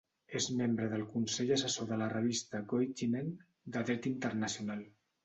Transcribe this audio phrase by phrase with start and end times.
[0.37, 3.29] És membre del consell assessor de la revista "Goettingen"
[3.77, 4.83] de dret internacional.